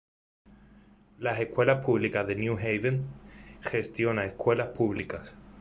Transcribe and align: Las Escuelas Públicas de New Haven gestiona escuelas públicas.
Las 1.19 1.39
Escuelas 1.39 1.85
Públicas 1.85 2.25
de 2.25 2.35
New 2.35 2.55
Haven 2.57 3.05
gestiona 3.61 4.25
escuelas 4.25 4.69
públicas. 4.69 5.37